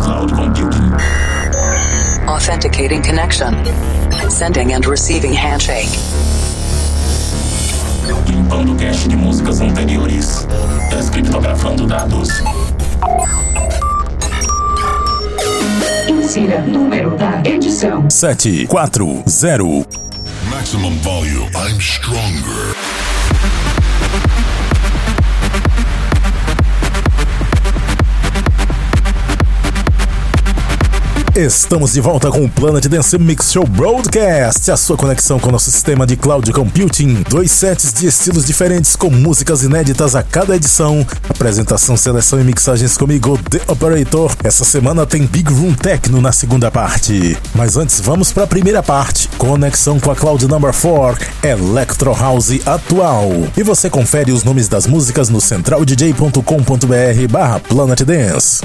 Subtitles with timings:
[0.00, 0.92] cloud computing.
[2.28, 3.54] Authenticating connection.
[4.30, 5.88] Sending and receiving handshake.
[8.26, 10.46] Limpando cache de músicas anteriores.
[10.90, 12.28] Descriptografando dados.
[16.08, 19.24] Insira número da edição: 740.
[20.50, 21.50] Maximum volume.
[21.54, 22.74] I'm stronger.
[31.38, 35.52] Estamos de volta com o Planet Dance Mix Show Broadcast, a sua conexão com o
[35.52, 37.22] nosso sistema de cloud computing.
[37.30, 41.06] Dois sets de estilos diferentes com músicas inéditas a cada edição.
[41.28, 44.34] Apresentação, seleção e mixagens comigo, The Operator.
[44.42, 47.38] Essa semana tem Big Room Techno na segunda parte.
[47.54, 49.28] Mas antes, vamos para a primeira parte.
[49.38, 53.30] Conexão com a Cloud Number 4, Electro House atual.
[53.56, 58.62] E você confere os nomes das músicas no centraldj.com.br barra Planet Dance.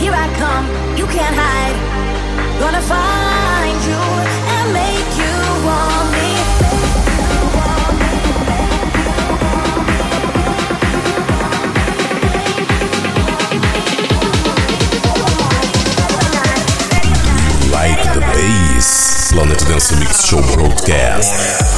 [0.00, 1.76] Here I come, you can't hide.
[2.60, 4.02] Gonna find you
[4.54, 5.34] and make you
[5.66, 6.28] want me.
[17.64, 19.32] You like the bass.
[19.32, 21.77] Planet Dance Mix Show Broadcast.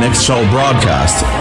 [0.00, 1.39] Planet Dance Mix Show broadcast.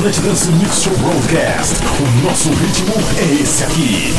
[0.00, 1.74] Planet Dance Mix Show Broadcast.
[2.00, 4.14] O nosso ritmo é esse aqui.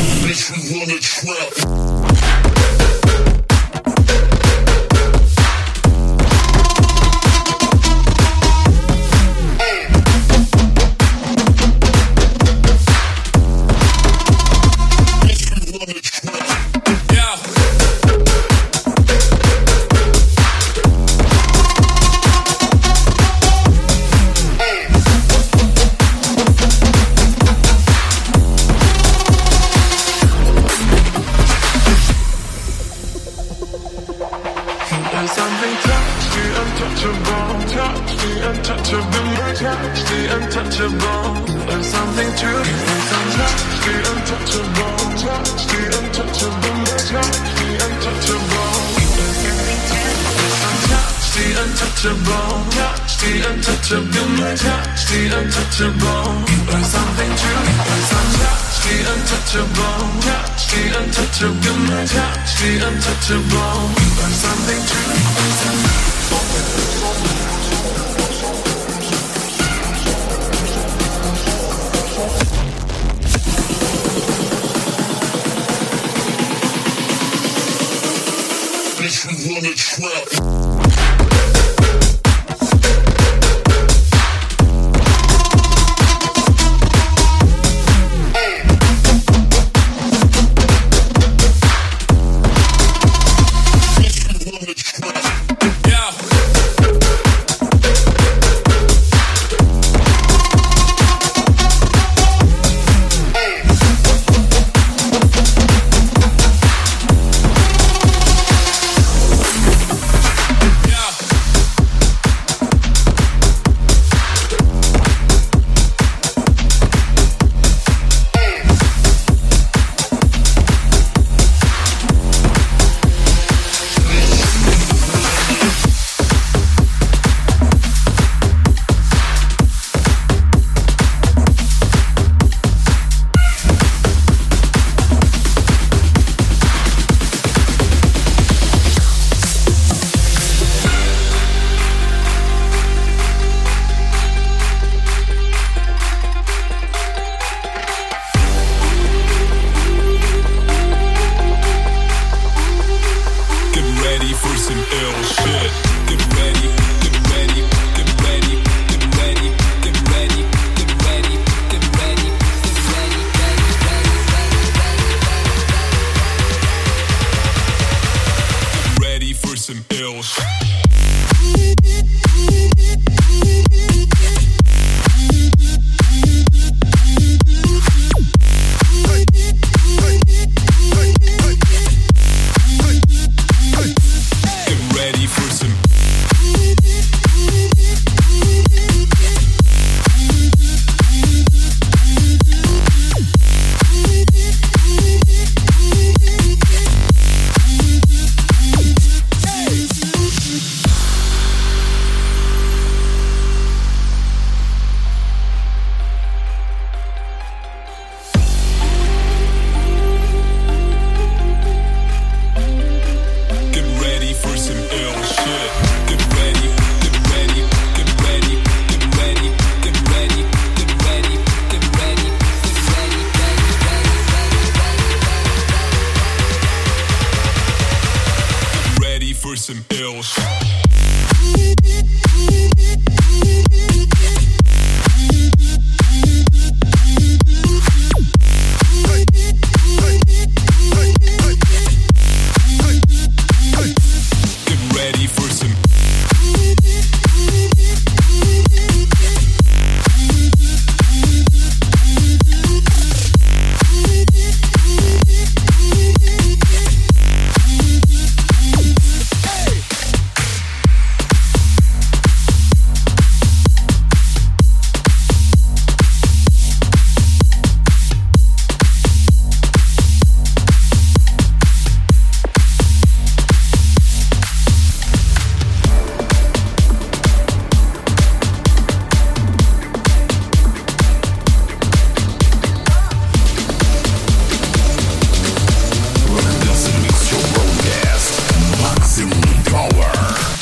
[289.94, 290.61] Hour.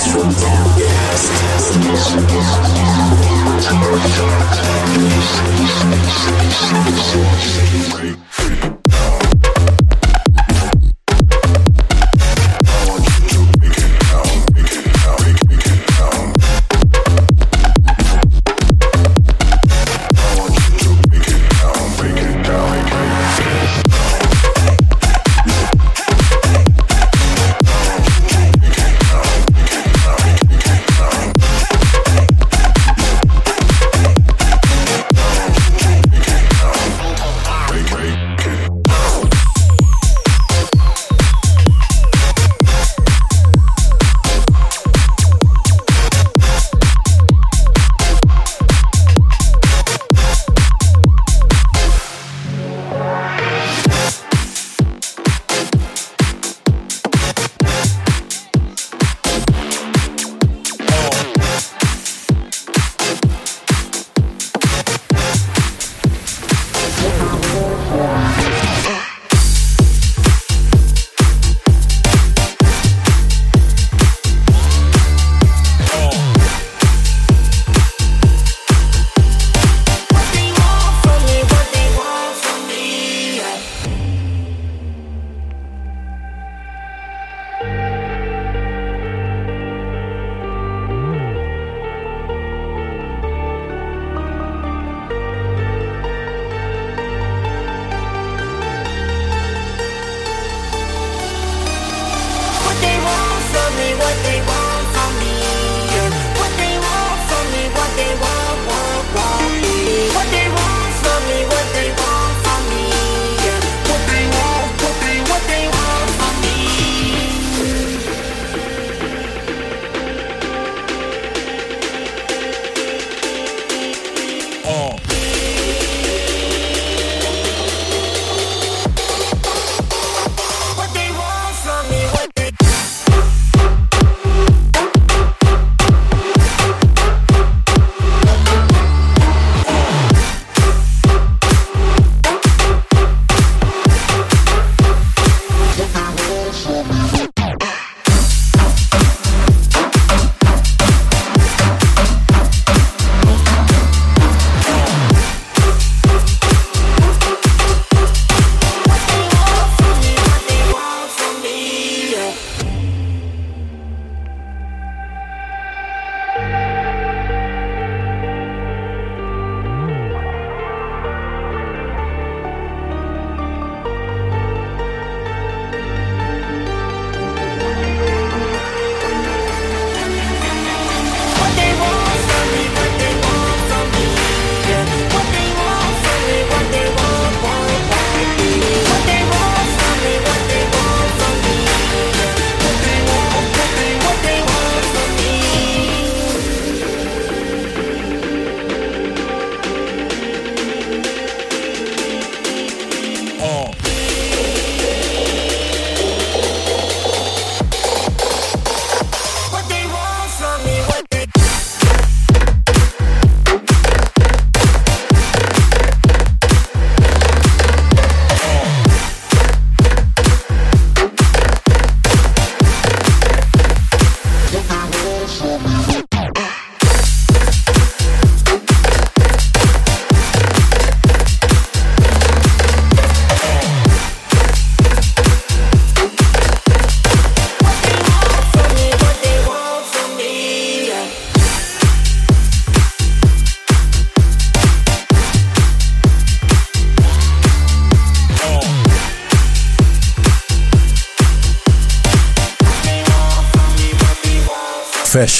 [0.00, 0.38] Thank
[8.04, 8.27] you.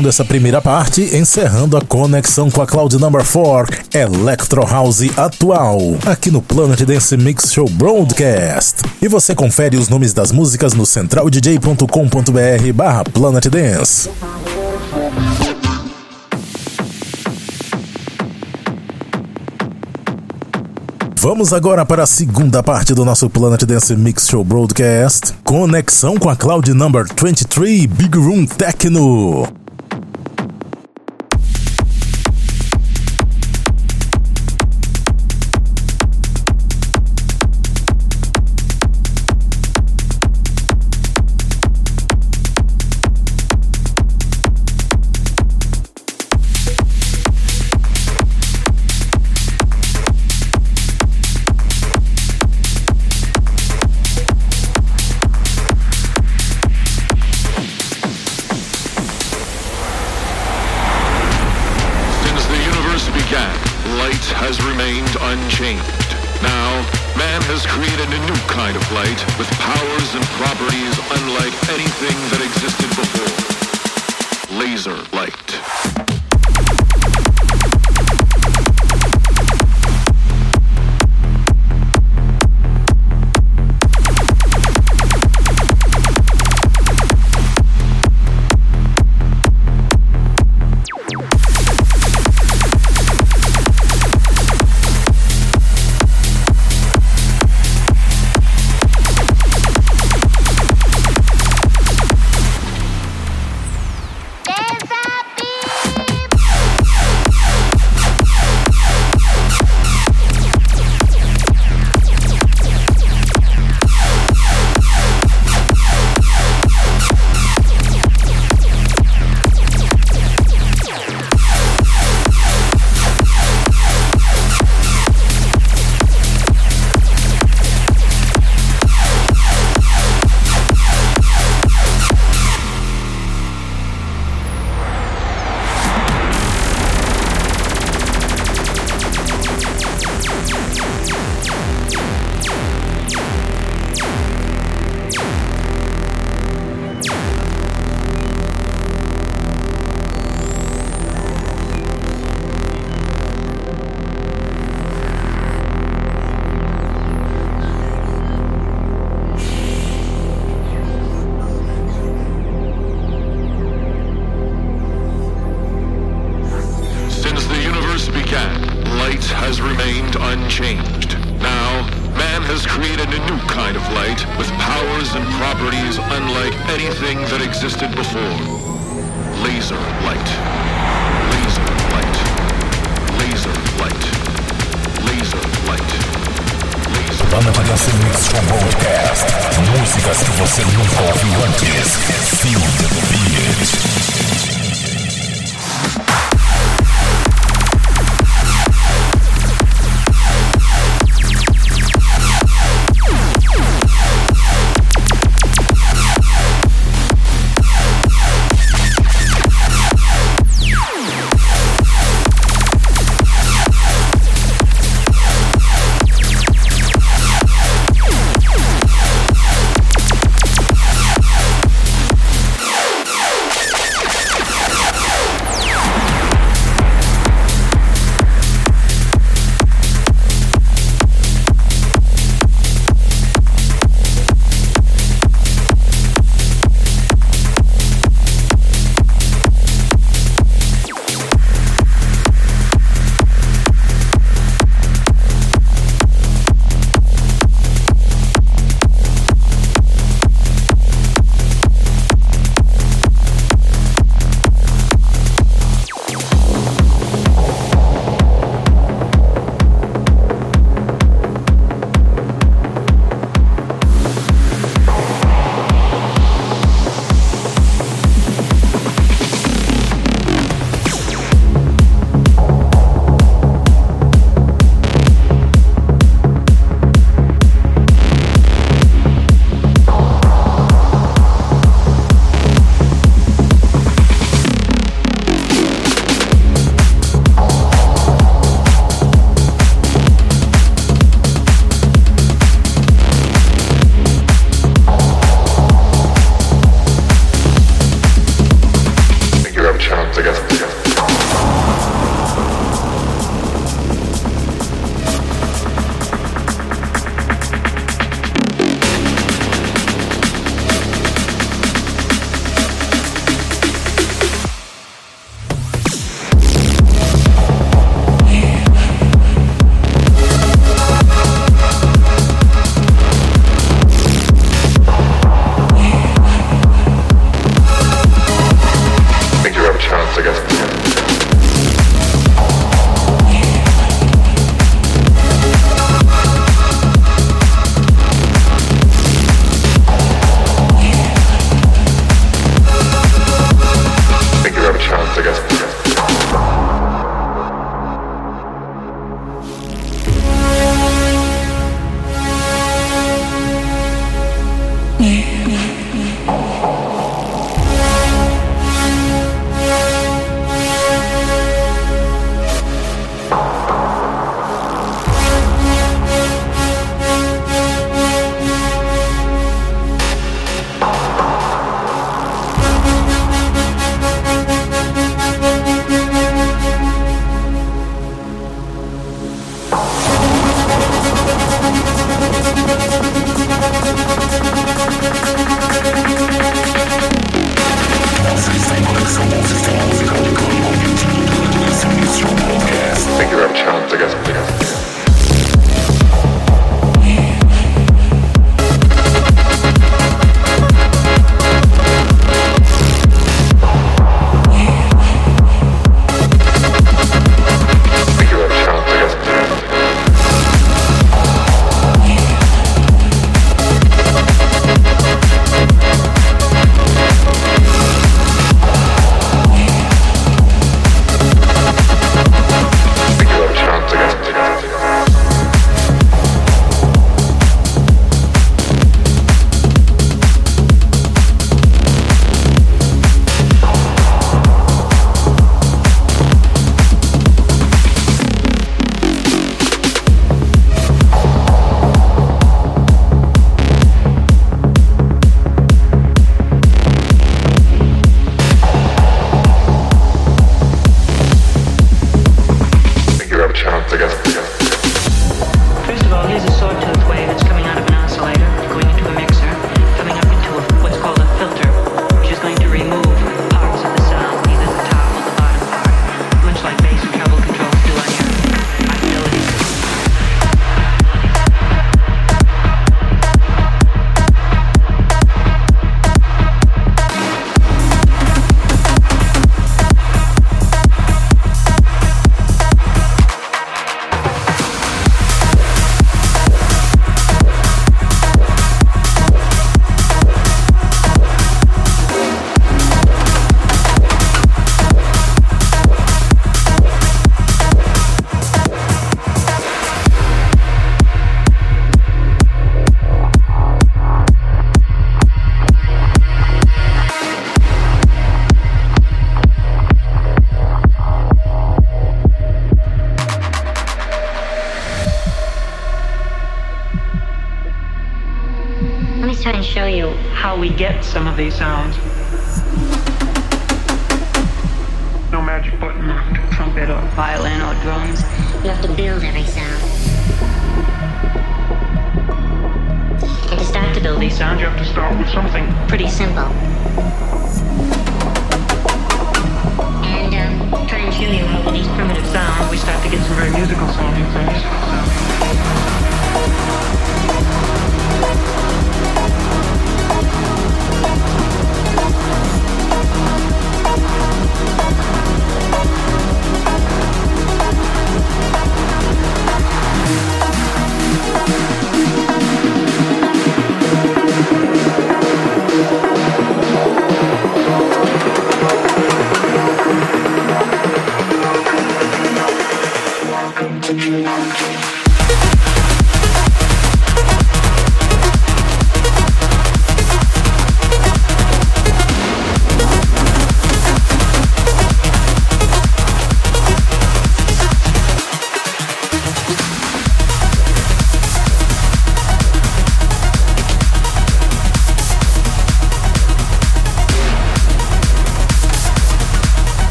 [0.00, 5.78] Fechando essa primeira parte, encerrando a conexão com a Cloud Number 4, Electro House atual,
[6.06, 8.82] aqui no Planet Dance Mix Show Broadcast.
[9.02, 14.08] E você confere os nomes das músicas no centraldj.com.br barra Planet Dance.
[21.16, 25.34] Vamos agora para a segunda parte do nosso Planet Dance Mix Show Broadcast.
[25.44, 29.59] Conexão com a Cloud Number 23 Big Room Techno.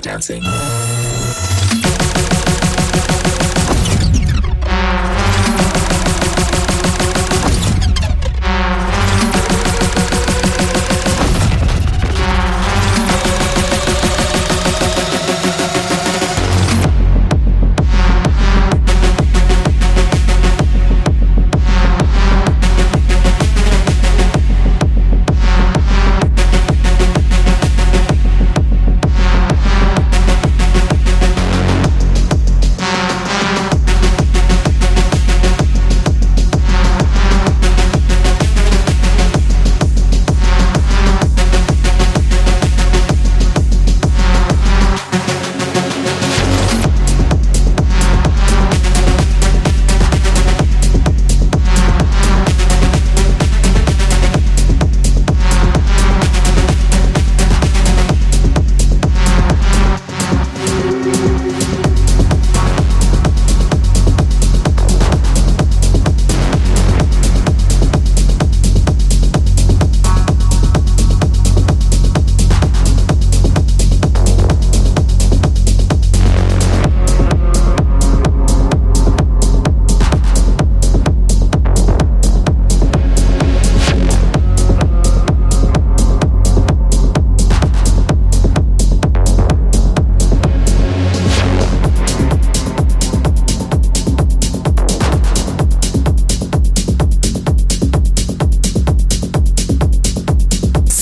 [0.00, 0.42] Dancing?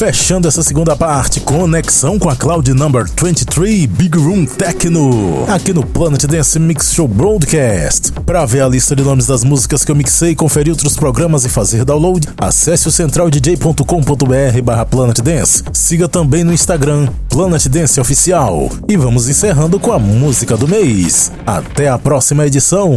[0.06, 5.84] Fechando essa segunda parte, conexão com a Cloud Number 23 Big Room Techno, aqui no
[5.84, 8.12] Planet Dance Mix Show Broadcast.
[8.24, 11.48] Para ver a lista de nomes das músicas que eu mixei, conferir outros programas e
[11.48, 15.64] fazer download, acesse o centraldj.com.br barra Planet Dance.
[15.72, 18.70] Siga também no Instagram, Planet Dance Oficial.
[18.88, 21.32] E vamos encerrando com a música do mês.
[21.44, 22.96] Até a próxima edição.